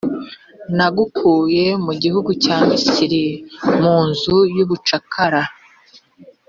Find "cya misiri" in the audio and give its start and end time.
2.43-3.25